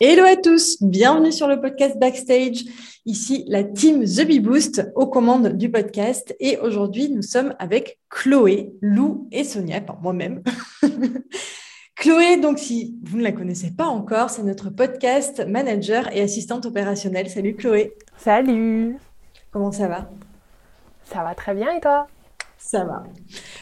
[0.00, 2.64] Hello à tous, bienvenue sur le podcast Backstage.
[3.06, 6.34] Ici la team The Bee Boost aux commandes du podcast.
[6.40, 10.42] Et aujourd'hui, nous sommes avec Chloé, Lou et Sonia, enfin moi-même.
[11.94, 16.66] Chloé, donc si vous ne la connaissez pas encore, c'est notre podcast manager et assistante
[16.66, 17.30] opérationnelle.
[17.30, 17.94] Salut Chloé.
[18.18, 18.96] Salut.
[19.52, 20.10] Comment ça va?
[21.04, 22.08] Ça va très bien et toi?
[22.58, 23.04] Ça va.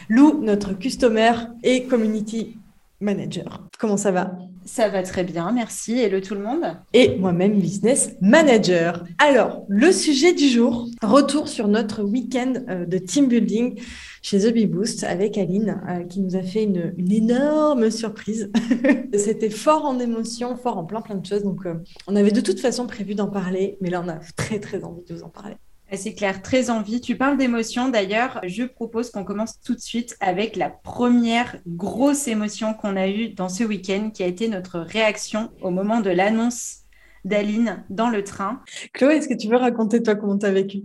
[0.09, 2.57] Lou, notre customer et community
[3.03, 3.67] manager.
[3.77, 4.35] Comment ça va?
[4.65, 5.99] Ça va très bien, merci.
[5.99, 9.03] Et le tout le monde Et moi-même, business manager.
[9.19, 13.79] Alors, le sujet du jour, retour sur notre week-end euh, de team building
[14.21, 18.49] chez The Bee Boost avec Aline, euh, qui nous a fait une, énorme surprise.
[19.17, 21.43] C'était fort en émotion, fort en plein plein de choses.
[21.43, 21.75] Donc, euh,
[22.07, 25.03] on avait de toute façon prévu d'en parler, mais là, on a très très envie
[25.03, 25.55] de vous en parler.
[25.91, 27.01] C'est clair, très envie.
[27.01, 27.89] Tu parles d'émotion.
[27.89, 33.07] D'ailleurs, je propose qu'on commence tout de suite avec la première grosse émotion qu'on a
[33.07, 36.79] eue dans ce week-end, qui a été notre réaction au moment de l'annonce
[37.25, 38.61] d'Aline dans le train.
[38.93, 40.83] Chloé, est-ce que tu veux raconter toi comment tu as vécu?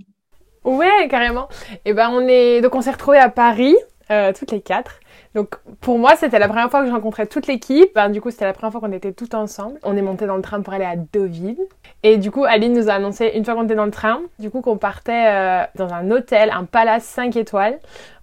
[0.64, 1.48] Ouais, carrément.
[1.72, 3.76] Et eh ben on est donc on s'est retrouvés à Paris,
[4.10, 5.00] euh, toutes les quatre.
[5.34, 7.90] Donc pour moi, c'était la première fois que je rencontrais toute l'équipe.
[7.94, 9.78] Ben, du coup, c'était la première fois qu'on était tout ensemble.
[9.82, 11.58] On est monté dans le train pour aller à Deauville.
[12.02, 14.50] Et du coup, Aline nous a annoncé une fois qu'on était dans le train, du
[14.50, 17.78] coup qu'on partait euh, dans un hôtel, un palace 5 étoiles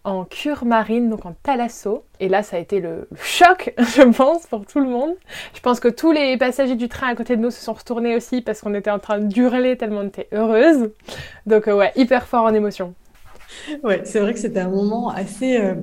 [0.05, 2.05] en cure marine, donc en thalasso.
[2.19, 5.15] Et là, ça a été le, choc, je pense, pour tout le monde.
[5.53, 8.15] Je pense que tous les passagers du train à côté de nous se sont retournés
[8.15, 10.91] aussi parce qu'on était en train d'hurler tellement on était heureuse.
[11.47, 12.93] Donc euh, ouais, hyper fort en émotion.
[13.83, 15.57] Ouais, c'est vrai que c'était un moment assez...
[15.57, 15.75] Euh,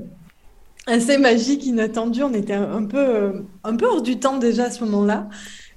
[0.86, 2.22] assez magique, inattendu.
[2.22, 3.32] On était un peu, euh,
[3.64, 5.28] un peu hors du temps déjà à ce moment-là.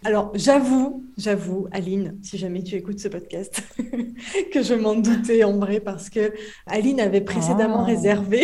[0.04, 3.64] Alors, j'avoue, j'avoue, Aline, si jamais tu écoutes ce podcast,
[4.54, 6.32] que je m'en doutais en vrai parce que
[6.68, 7.86] Aline avait précédemment ah.
[7.86, 8.44] réservé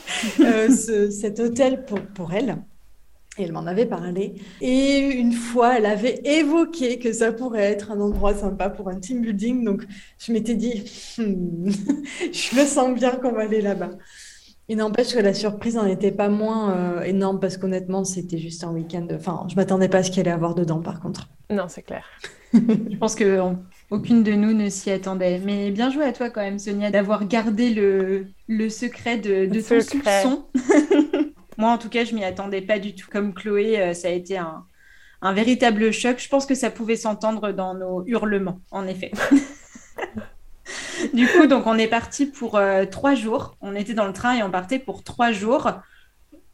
[0.40, 0.70] euh,
[1.10, 2.56] cet hôtel pour, pour elle.
[3.38, 4.34] Et elle m'en avait parlé.
[4.60, 8.98] Et une fois, elle avait évoqué que ça pourrait être un endroit sympa pour un
[8.98, 9.64] team building.
[9.64, 9.84] Donc,
[10.18, 10.84] je m'étais dit,
[11.18, 11.70] hmm,
[12.32, 13.90] je me sens bien qu'on va aller là-bas.
[14.70, 18.64] Il n'empêche que la surprise n'en était pas moins euh, énorme parce qu'honnêtement, c'était juste
[18.64, 19.06] un week-end.
[19.14, 21.28] Enfin, je m'attendais pas à ce qu'il allait avoir dedans, par contre.
[21.48, 22.04] Non, c'est clair.
[22.52, 23.40] je pense que
[23.90, 25.40] aucune de nous ne s'y attendait.
[25.44, 29.60] Mais bien joué à toi quand même, Sonia, d'avoir gardé le, le secret de, de
[29.60, 30.44] ton soupçon.
[31.58, 33.08] Moi, en tout cas, je m'y attendais pas du tout.
[33.10, 34.64] Comme Chloé, euh, ça a été un,
[35.32, 36.18] véritable choc.
[36.20, 39.10] Je pense que ça pouvait s'entendre dans nos hurlements, en effet.
[41.14, 43.56] du coup, donc on est parti pour euh, trois jours.
[43.60, 45.68] On était dans le train et on partait pour trois jours.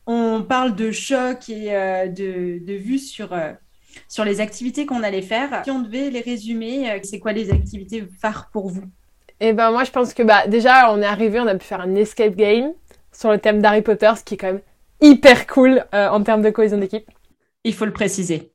[0.06, 3.38] On parle de choc et euh, de, de vue sur,
[4.09, 5.62] sur les activités qu'on allait faire.
[5.65, 8.84] Si on devait les résumer, c'est quoi les activités phares pour vous?
[9.41, 11.82] Eh ben moi, je pense que bah, déjà, on est arrivé, on a pu faire
[11.82, 12.72] un escape game
[13.12, 14.62] sur le thème d'Harry Potter, ce qui est quand même
[15.00, 17.09] hyper cool en termes de cohésion d'équipe.
[17.65, 18.55] Il faut le préciser.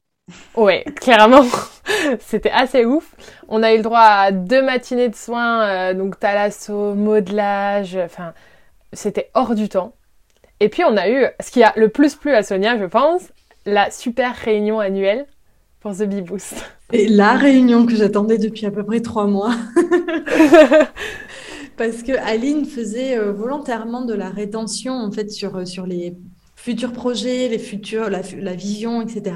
[0.56, 1.46] Ouais, clairement,
[2.20, 3.16] c'était assez ouf.
[3.48, 8.34] On a eu le droit à deux matinées de soins, euh, donc thalasso, modelage, enfin,
[8.94, 9.96] c'était hors du temps.
[10.60, 13.32] Et puis on a eu, ce qui a le plus plu à Sonia, je pense,
[13.66, 15.26] la super réunion annuelle
[15.80, 16.56] pour The Bee Boost.
[16.92, 19.54] Et la réunion que j'attendais depuis à peu près trois mois.
[21.78, 26.18] Parce que Aline faisait euh, volontairement de la rétention en fait sur, euh, sur les
[26.60, 28.22] futurs projets, les futurs, la,
[28.54, 29.36] vision, etc.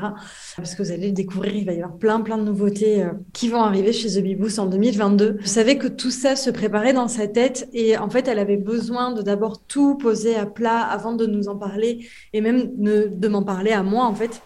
[0.58, 3.12] Parce que vous allez le découvrir, il va y avoir plein, plein de nouveautés euh,
[3.32, 5.38] qui vont arriver chez The Beboost en 2022.
[5.40, 8.58] Je savais que tout ça se préparait dans sa tête et en fait, elle avait
[8.58, 13.28] besoin de d'abord tout poser à plat avant de nous en parler et même de,
[13.30, 14.42] m'en parler à moi, en fait.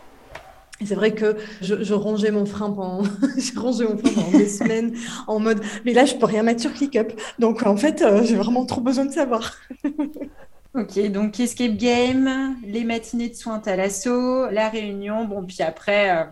[0.85, 3.01] C'est vrai que je, rongeais mon frein pendant,
[3.37, 4.93] j'ai rongé mon frein pendant des semaines
[5.25, 7.19] en mode, mais là, je peux rien mettre sur ClickUp.
[7.39, 9.55] Donc, en fait, euh, j'ai vraiment trop besoin de savoir.
[10.77, 16.15] Ok, donc escape game, les matinées de soins à l'assaut, la réunion, bon, puis après,
[16.15, 16.23] euh,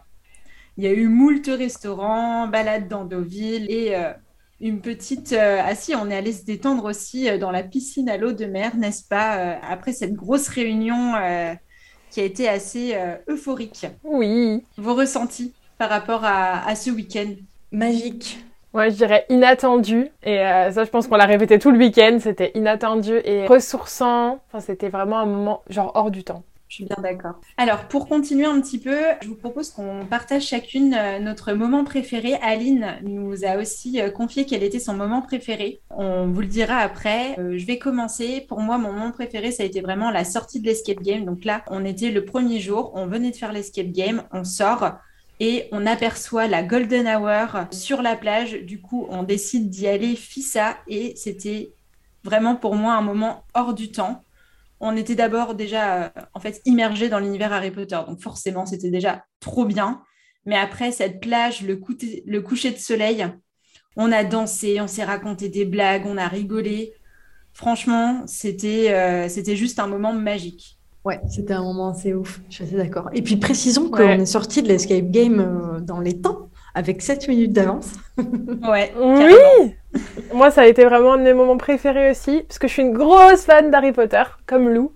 [0.78, 4.14] il y a eu moult restaurants, balade dans Deauville et euh,
[4.62, 5.34] une petite.
[5.34, 8.34] Euh, ah si, on est allé se détendre aussi euh, dans la piscine à l'eau
[8.34, 11.14] de mer, n'est-ce pas euh, Après cette grosse réunion
[12.12, 12.96] qui a été assez
[13.28, 13.88] euphorique.
[14.04, 14.64] Oui.
[14.78, 17.34] Vos ressentis par rapport à, à ce week-end?
[17.72, 18.46] Magique.
[18.76, 20.10] Moi, je dirais inattendu.
[20.24, 22.18] Et ça, je pense qu'on l'a répété tout le week-end.
[22.20, 24.40] C'était inattendu et ressourçant.
[24.48, 26.44] Enfin, c'était vraiment un moment genre hors du temps.
[26.68, 27.40] Je suis bien d'accord.
[27.58, 31.84] Alors, pour continuer un petit peu, je vous propose qu'on partage chacune euh, notre moment
[31.84, 32.34] préféré.
[32.42, 35.80] Aline nous a aussi euh, confié quel était son moment préféré.
[35.92, 37.40] On vous le dira après.
[37.40, 38.46] Euh, je vais commencer.
[38.50, 41.24] Pour moi, mon moment préféré, ça a été vraiment la sortie de l'escape game.
[41.24, 44.96] Donc là, on était le premier jour, on venait de faire l'escape game, on sort
[45.40, 48.54] et on aperçoit la golden hour sur la plage.
[48.64, 51.74] Du coup, on décide d'y aller fissa et c'était
[52.24, 54.26] vraiment pour moi un moment hors du temps
[54.80, 58.90] on était d'abord déjà euh, en fait immergé dans l'univers Harry Potter, donc forcément c'était
[58.90, 60.04] déjà trop bien.
[60.46, 63.26] Mais après cette plage, le, coucher de soleil,
[63.96, 66.94] on a dansé, on s'est raconté des blagues, on a rigolé.
[67.54, 70.75] Franchement, c'était euh, c'était juste un moment magique.
[71.06, 73.10] Ouais, c'était un moment assez ouf, je suis assez d'accord.
[73.14, 77.28] Et puis précisons qu'on est sorti de l'escape game euh, dans les temps, avec 7
[77.28, 77.94] minutes d'avance.
[78.18, 78.92] ouais.
[79.00, 79.76] Oui
[80.34, 82.82] Moi, ça a été vraiment un de mes moments préférés aussi, parce que je suis
[82.82, 84.94] une grosse fan d'Harry Potter, comme Lou.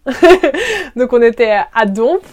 [0.95, 2.23] Donc on était à Domp,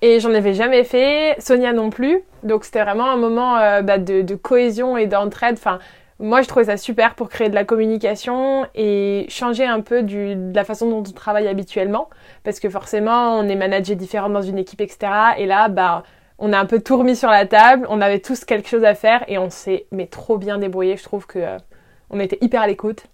[0.00, 2.20] et j'en avais jamais fait, Sonia non plus.
[2.44, 5.54] Donc c'était vraiment un moment euh, bah, de, cohésion et d'entraide.
[5.58, 5.80] Enfin,
[6.24, 10.54] moi, je trouvais ça super pour créer de la communication et changer un peu de
[10.54, 12.08] la façon dont on travaille habituellement.
[12.44, 15.12] Parce que forcément, on est managé différent dans une équipe, etc.
[15.36, 16.02] Et là, bah,
[16.38, 17.86] on a un peu tout remis sur la table.
[17.90, 20.96] On avait tous quelque chose à faire et on s'est mais trop bien débrouillé.
[20.96, 21.58] Je trouve que euh,
[22.08, 23.04] on était hyper à l'écoute.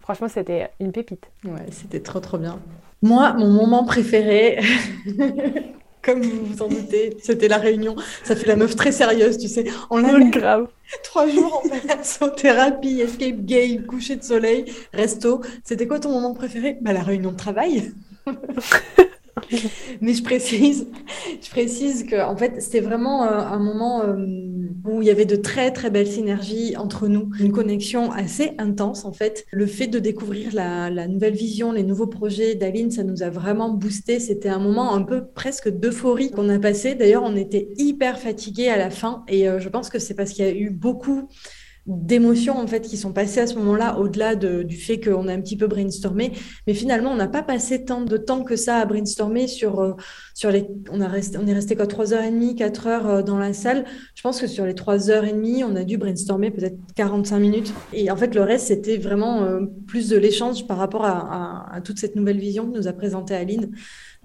[0.00, 1.30] Franchement, c'était une pépite.
[1.44, 2.58] Ouais, c'était trop trop bien.
[3.02, 4.58] Moi, mon moment préféré,
[6.08, 7.94] comme vous vous en doutez, c'était la réunion.
[8.24, 9.66] Ça fait la meuf très sérieuse, tu sais.
[9.90, 10.68] On l'a grave.
[11.04, 11.62] Trois jours
[12.22, 14.64] en thérapie, escape game, coucher de soleil,
[14.94, 15.42] resto.
[15.64, 16.78] C'était quoi ton moment préféré?
[16.80, 17.92] Bah la réunion de travail.
[20.00, 20.88] Mais je précise,
[21.42, 24.16] je précise que en fait, c'était vraiment euh, un moment euh,
[24.88, 29.04] où il y avait de très très belles synergies entre nous, une connexion assez intense
[29.04, 29.44] en fait.
[29.50, 33.30] Le fait de découvrir la, la nouvelle vision, les nouveaux projets d'Aline, ça nous a
[33.30, 34.20] vraiment boosté.
[34.20, 36.94] C'était un moment un peu presque d'euphorie qu'on a passé.
[36.94, 40.32] D'ailleurs, on était hyper fatigués à la fin et euh, je pense que c'est parce
[40.32, 41.28] qu'il y a eu beaucoup
[41.88, 45.40] d'émotions en fait qui sont passées à ce moment-là au-delà du fait qu'on a un
[45.40, 46.32] petit peu brainstormé.
[46.66, 49.94] Mais finalement on n'a pas passé tant de temps que ça à brainstormer sur euh,
[50.34, 53.08] sur les on a resté on est resté quoi trois heures et demie quatre heures
[53.08, 53.86] euh, dans la salle.
[54.14, 57.38] Je pense que sur les trois heures et demie on a dû brainstormer peut-être 45
[57.38, 57.72] minutes.
[57.94, 61.80] Et en fait le reste c'était vraiment euh, plus de l'échange par rapport à, à,
[61.80, 63.70] toute cette nouvelle vision que nous a présentée Aline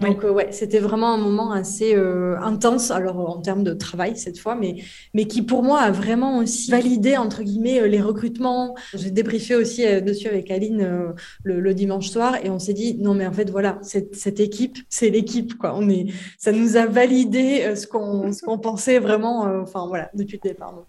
[0.00, 4.16] donc, euh, ouais, c'était vraiment un moment assez euh, intense, alors en termes de travail
[4.16, 4.76] cette fois, mais,
[5.14, 8.74] mais qui pour moi a vraiment aussi validé, entre guillemets, euh, les recrutements.
[8.94, 11.14] J'ai débriefé aussi dessus avec Aline
[11.44, 14.78] le, dimanche soir et on s'est dit, non, mais en fait, voilà, cette, cette équipe,
[14.88, 15.74] c'est l'équipe, quoi.
[15.76, 16.06] On est,
[16.38, 20.72] ça nous a validé ce qu'on ce qu'on pensait vraiment, enfin, voilà, depuis le départ.
[20.72, 20.86] Donc,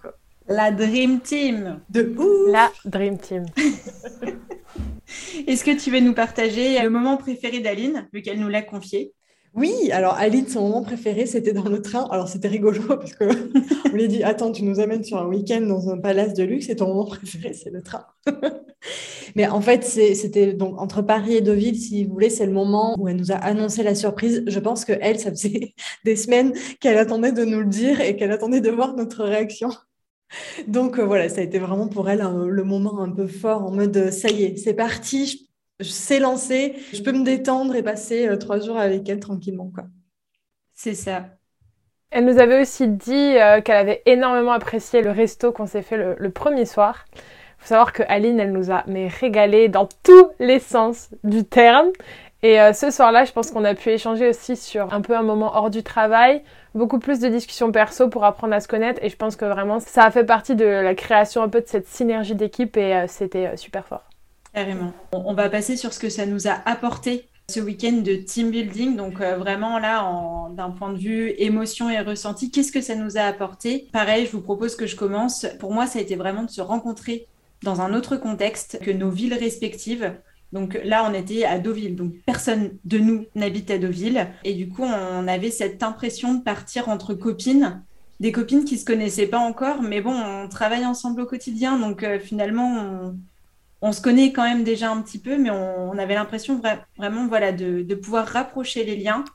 [0.47, 1.79] la Dream Team.
[1.89, 3.45] De ouf La Dream Team.
[5.47, 9.13] Est-ce que tu veux nous partager le moment préféré d'Aline, vu qu'elle nous l'a confié?
[9.55, 12.09] Oui, alors Aline, son moment préféré, c'était dans le train.
[12.11, 13.23] Alors c'était rigolo parce que
[13.89, 16.67] on lui dit Attends, tu nous amènes sur un week-end dans un palace de luxe
[16.69, 18.05] et ton moment préféré, c'est le train.
[19.35, 22.95] Mais en fait, c'était donc entre Paris et Deauville, si vous voulez, c'est le moment
[22.99, 24.43] où elle nous a annoncé la surprise.
[24.45, 25.73] Je pense que elle, ça faisait
[26.03, 29.69] des semaines qu'elle attendait de nous le dire et qu'elle attendait de voir notre réaction.
[30.67, 33.71] Donc euh, voilà, ça a été vraiment pour elle le moment un peu fort en
[33.71, 37.83] mode euh, ça y est, c'est parti, je, sais lancer, je peux me détendre et
[37.83, 39.71] passer euh, trois jours avec elle tranquillement.
[39.73, 39.85] quoi.
[40.73, 41.27] C'est ça.
[42.11, 46.29] Elle nous avait aussi dit qu'elle avait énormément apprécié le resto qu'on s'est fait le,
[46.29, 47.05] premier soir.
[47.13, 47.19] Il
[47.57, 51.87] faut savoir que Aline, elle nous a mais régalé dans tous les sens du terme.
[52.41, 55.57] Et ce soir-là, je pense qu'on a pu échanger aussi sur un peu un moment
[55.57, 56.41] hors du travail,
[56.75, 59.79] beaucoup plus de discussions perso pour apprendre à se connaître et je pense que vraiment
[59.79, 63.05] ça a fait partie de la création un peu de cette synergie d'équipe et euh,
[63.07, 64.03] c'était euh, super fort.
[64.53, 64.93] Carrément.
[65.11, 68.95] On va passer sur ce que ça nous a apporté ce week-end de team building.
[68.95, 73.17] Donc euh, vraiment là, d'un point de vue émotion et ressenti, qu'est-ce que ça nous
[73.17, 73.87] a apporté?
[73.91, 75.45] Pareil, je vous propose que je commence.
[75.59, 77.27] Pour moi, ça a été vraiment de se rencontrer
[77.63, 80.13] dans un autre contexte que nos villes respectives.
[80.55, 81.97] Donc là, on était à Deauville.
[81.97, 84.29] Donc personne de nous n'habite à Deauville.
[84.45, 87.83] Et du coup, on avait cette impression de partir entre copines,
[88.21, 91.77] des copines qui se connaissaient pas encore, mais bon, on travaille ensemble au quotidien.
[91.77, 93.13] Donc euh, finalement,
[93.81, 96.61] on, se connaît quand même déjà un petit peu, mais on, avait l'impression
[96.97, 99.25] vraiment voilà, de, pouvoir rapprocher les liens.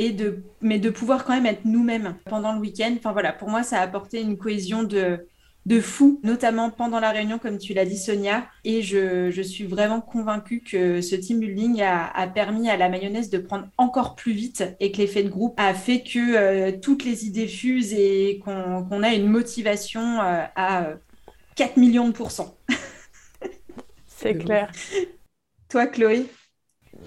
[0.00, 2.94] Et de, mais de pouvoir quand même être nous-mêmes pendant le week-end.
[2.96, 5.26] Enfin voilà, pour moi, ça a apporté une cohésion de,
[5.68, 8.48] de fou, notamment pendant la réunion, comme tu l'as dit, Sonia.
[8.64, 13.36] Et je, suis vraiment convaincue que ce team building a, permis à la mayonnaise de
[13.36, 17.26] prendre encore plus vite et que l'effet de groupe a fait que euh, toutes les
[17.26, 20.88] idées fusent et qu'on a une motivation euh, à
[21.56, 22.56] 4 millions de pourcents.
[24.06, 24.72] C'est clair.
[25.68, 26.26] Toi, Chloé?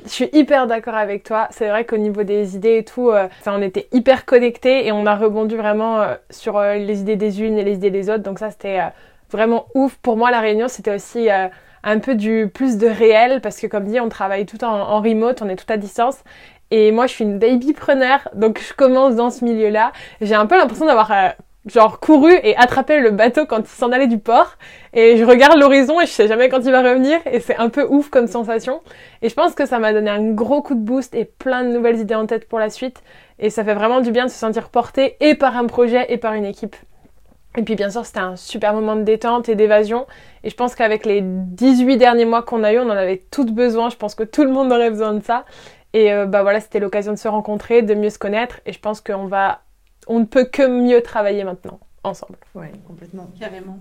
[0.05, 1.48] Je suis hyper d'accord avec toi.
[1.51, 5.05] C'est vrai qu'au niveau des idées et tout, euh, on était hyper connectés et on
[5.05, 8.24] a rebondi vraiment euh, sur euh, les idées des unes et les idées des autres.
[8.24, 8.79] Donc ça, c'était
[9.29, 9.96] vraiment ouf.
[9.98, 13.86] Pour moi, la réunion, c'était aussi un peu du plus de réel parce que comme
[13.86, 16.17] dit, on travaille tout en, en remote, on est tout à distance.
[16.72, 19.91] Et moi, je suis une baby preneur, donc je commence dans ce milieu-là.
[20.22, 21.12] J'ai un peu l'impression d'avoir
[21.65, 24.57] genre couru et attrapé le bateau quand il s'en allait du port
[24.93, 27.69] et je regarde l'horizon et je sais jamais quand il va revenir et c'est un
[27.69, 28.81] peu ouf comme sensation
[29.21, 31.69] et je pense que ça m'a donné un gros coup de boost et plein de
[31.69, 33.03] nouvelles idées en tête pour la suite
[33.37, 36.17] et ça fait vraiment du bien de se sentir porté et par un projet et
[36.17, 36.75] par une équipe.
[37.57, 40.07] Et puis bien sûr, c'était un super moment de détente et d'évasion.
[40.43, 43.51] Et je pense qu'avec les 18 derniers mois qu'on a eu, on en avait toutes
[43.51, 43.89] besoin.
[43.89, 45.43] Je pense que tout le monde aurait besoin de ça.
[45.93, 48.61] Et euh, bah voilà, c'était l'occasion de se rencontrer, de mieux se connaître.
[48.65, 49.63] Et je pense qu'on va
[50.11, 52.37] on ne peut que mieux travailler maintenant ensemble.
[52.53, 53.31] Oui, complètement.
[53.39, 53.79] Carrément.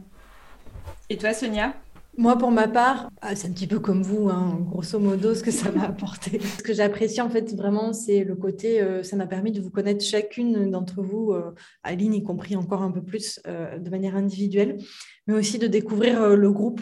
[1.09, 1.75] Et toi, Sonia?
[2.17, 5.43] Moi, pour ma part, ah, c'est un petit peu comme vous, hein, grosso modo, ce
[5.43, 6.41] que ça m'a apporté.
[6.59, 9.71] Ce que j'apprécie, en fait, vraiment, c'est le côté, euh, ça m'a permis de vous
[9.71, 14.17] connaître chacune d'entre vous, euh, Aline y compris encore un peu plus euh, de manière
[14.17, 14.79] individuelle,
[15.27, 16.81] mais aussi de découvrir le groupe.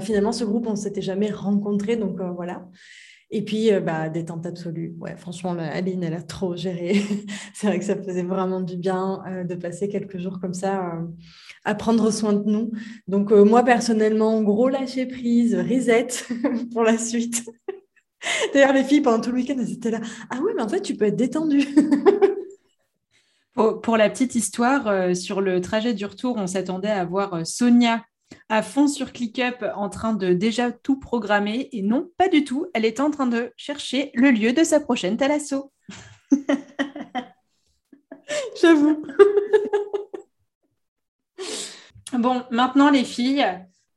[0.00, 2.66] finalement, ce groupe, on ne s'était jamais rencontré, donc voilà.
[3.36, 4.94] Et puis, euh, bah, détente absolue.
[5.00, 7.02] Ouais, franchement, Aline, elle a trop géré.
[7.52, 10.86] c'est vrai que ça faisait vraiment du bien euh, de passer quelques jours comme ça
[10.86, 11.02] euh,
[11.64, 12.70] à prendre soin de nous.
[13.08, 16.06] Donc, moi, personnellement, gros lâcher prise, reset
[16.72, 17.44] pour la suite.
[18.54, 20.00] D'ailleurs, les filles, pendant tout le week-end, elles étaient là.
[20.30, 21.66] Ah oui, mais en fait, tu peux être détendue.
[23.56, 28.04] pour, la petite histoire, sur le trajet du retour, on s'attendait à voir Sonia
[28.48, 31.68] à fond sur ClickUp en train de déjà tout programmer.
[31.72, 32.66] Et non, pas du tout.
[32.74, 35.72] Elle est en train de chercher le lieu de sa prochaine thalasso.
[38.60, 39.04] J'avoue.
[42.12, 43.46] bon, maintenant les filles,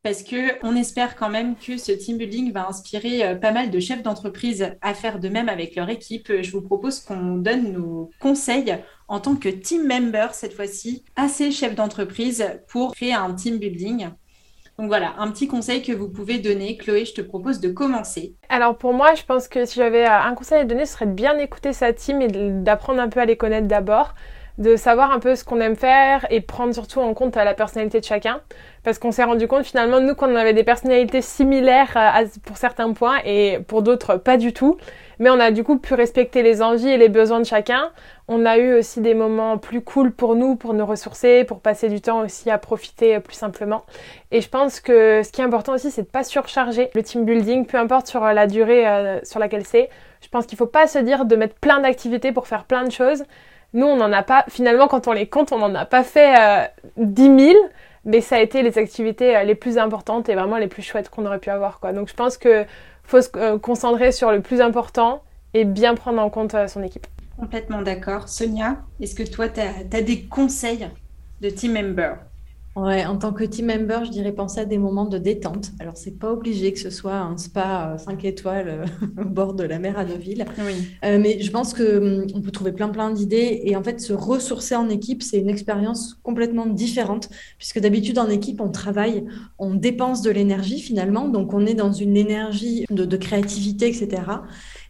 [0.03, 3.69] parce que on espère quand même que ce team building va inspirer euh, pas mal
[3.69, 6.41] de chefs d'entreprise à faire de même avec leur équipe.
[6.41, 11.27] Je vous propose qu'on donne nos conseils en tant que team member cette fois-ci à
[11.27, 14.09] ces chefs d'entreprise pour créer un team building.
[14.77, 16.77] Donc voilà, un petit conseil que vous pouvez donner.
[16.77, 18.35] Chloé, je te propose de commencer.
[18.47, 21.13] Alors pour moi, je pense que si j'avais un conseil à donner, ce serait de
[21.13, 24.13] bien écouter sa team et d'apprendre un peu à les connaître d'abord
[24.57, 27.99] de savoir un peu ce qu'on aime faire et prendre surtout en compte la personnalité
[27.99, 28.41] de chacun.
[28.83, 32.91] Parce qu'on s'est rendu compte finalement, nous, qu'on avait des personnalités similaires euh, pour certains
[32.93, 34.77] points et pour d'autres pas du tout.
[35.19, 37.91] Mais on a du coup pu respecter les envies et les besoins de chacun.
[38.27, 41.89] On a eu aussi des moments plus cool pour nous, pour nous ressourcer, pour passer
[41.89, 43.83] du temps aussi à profiter euh, plus simplement.
[44.31, 47.25] Et je pense que ce qui est important aussi, c'est de pas surcharger le team
[47.25, 49.89] building, peu importe sur la durée euh, sur laquelle c'est.
[50.21, 52.91] Je pense qu'il faut pas se dire de mettre plein d'activités pour faire plein de
[52.91, 53.23] choses.
[53.73, 56.35] Nous, on n'en a pas, finalement, quand on les compte, on n'en a pas fait
[56.37, 56.65] euh,
[56.97, 57.57] 10 000,
[58.07, 61.09] mais ça a été les activités euh, les plus importantes et vraiment les plus chouettes
[61.09, 61.79] qu'on aurait pu avoir.
[61.93, 62.65] Donc je pense qu'il
[63.03, 65.21] faut se euh, concentrer sur le plus important
[65.53, 67.05] et bien prendre en compte euh, son équipe.
[67.37, 68.29] Complètement d'accord.
[68.29, 70.87] Sonia, est-ce que toi, tu as, des conseils
[71.41, 72.13] de team member?
[72.77, 75.71] Ouais, en tant que team member, je dirais penser à des moments de détente.
[75.79, 78.85] Alors, c'est pas obligé que ce soit un spa 5 euh, étoiles
[79.17, 80.45] euh, au bord de la mer à Deauville.
[80.59, 80.73] Oui.
[81.03, 83.61] Euh, mais je pense qu'on hum, peut trouver plein, plein d'idées.
[83.63, 87.29] Et en fait, se ressourcer en équipe, c'est une expérience complètement différente.
[87.57, 89.25] Puisque d'habitude, en équipe, on travaille,
[89.57, 91.29] on dépense de l'énergie finalement.
[91.29, 94.21] Donc, on est dans une énergie de, de créativité, etc.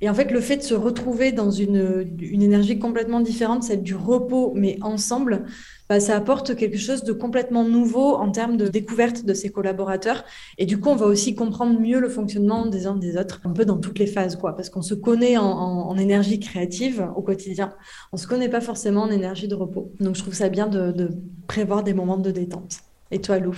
[0.01, 3.81] Et en fait, le fait de se retrouver dans une, une énergie complètement différente, celle
[3.81, 5.45] du repos, mais ensemble,
[5.89, 10.23] bah, ça apporte quelque chose de complètement nouveau en termes de découverte de ses collaborateurs.
[10.57, 13.51] Et du coup, on va aussi comprendre mieux le fonctionnement des uns des autres, un
[13.51, 17.73] peu dans toutes les phases, quoi, parce qu'on se connaît en, énergie créative au quotidien.
[18.13, 19.91] On se connaît pas forcément en énergie de repos.
[19.99, 21.09] Donc, je trouve ça bien de,
[21.47, 22.77] prévoir des moments de détente.
[23.11, 23.55] Et toi, Lou?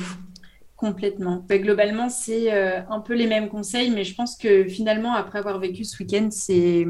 [0.78, 1.44] Complètement.
[1.50, 5.40] Bah, globalement, c'est euh, un peu les mêmes conseils, mais je pense que finalement, après
[5.40, 6.86] avoir vécu ce week-end, c'est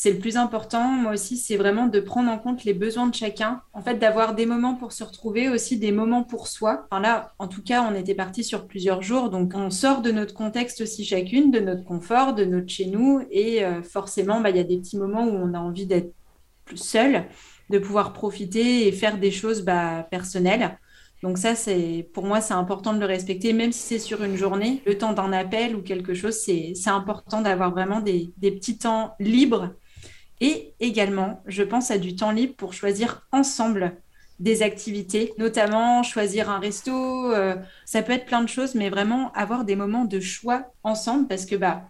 [0.00, 0.84] c'est le plus important.
[0.84, 3.62] Moi aussi, c'est vraiment de prendre en compte les besoins de chacun.
[3.72, 6.86] En fait, d'avoir des moments pour se retrouver, aussi des moments pour soi.
[6.88, 10.12] Enfin là, en tout cas, on était parti sur plusieurs jours, donc on sort de
[10.12, 14.50] notre contexte aussi chacune, de notre confort, de notre chez nous, et euh, forcément, bah,
[14.50, 16.14] il y a des petits moments où on a envie d'être
[16.64, 17.24] plus seul,
[17.68, 20.78] de pouvoir profiter et faire des choses bah, personnelles.
[21.24, 24.36] Donc ça, c'est pour moi, c'est important de le respecter, même si c'est sur une
[24.36, 28.78] journée, le temps d'un appel ou quelque chose, c'est important d'avoir vraiment des, des petits
[28.78, 29.74] temps libres
[30.40, 33.96] et également, je pense à du temps libre pour choisir ensemble
[34.38, 37.32] des activités, notamment choisir un resto.
[37.32, 41.26] Euh, ça peut être plein de choses, mais vraiment avoir des moments de choix ensemble
[41.26, 41.88] parce que bah,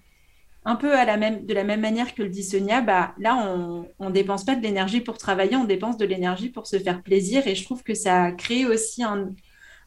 [0.64, 3.36] un peu à la même, de la même manière que le dit Sonia, bah, là,
[3.36, 7.02] on ne dépense pas de l'énergie pour travailler, on dépense de l'énergie pour se faire
[7.02, 7.46] plaisir.
[7.46, 9.30] Et je trouve que ça crée aussi un,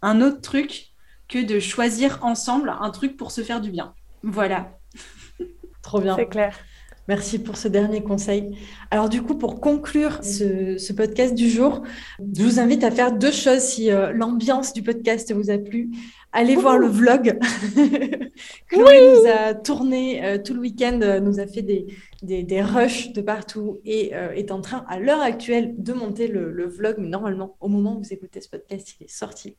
[0.02, 0.88] un autre truc
[1.28, 3.96] que de choisir ensemble un truc pour se faire du bien.
[4.24, 4.72] Voilà.
[5.82, 6.16] Trop bien.
[6.16, 6.58] C'est clair.
[7.08, 8.58] Merci pour ce dernier conseil.
[8.92, 11.82] Alors du coup, pour conclure ce, podcast du jour,
[12.20, 15.90] je vous invite à faire deux choses si euh, l'ambiance du podcast vous a plu.
[16.32, 17.40] Allez voir le vlog.
[18.68, 21.88] Chloé nous a tourné euh, tout le week-end, euh, nous a fait des,
[22.22, 26.68] des, rushs de partout et est en train à l'heure actuelle de monter le, le
[26.68, 26.96] vlog.
[27.00, 29.58] Mais normalement, au moment où vous écoutez ce podcast, il est sorti.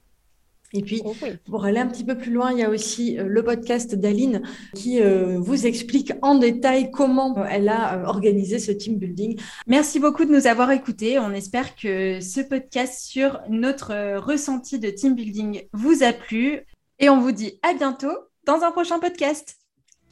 [0.75, 1.15] Et puis, oh
[1.45, 4.43] pour aller un petit peu plus loin, il y a aussi euh, le podcast d'Aline
[4.75, 9.39] qui euh, vous explique en détail comment euh, elle a organisé ce team building.
[9.67, 11.19] Merci beaucoup de nous avoir écoutés.
[11.19, 16.61] On espère que ce podcast sur notre ressenti de team building vous a plu.
[16.99, 18.13] Et on vous dit à bientôt
[18.47, 19.57] dans un prochain podcast.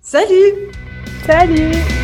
[0.02, 0.70] Salut
[1.26, 1.99] Salut